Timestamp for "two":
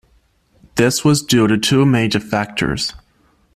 1.59-1.85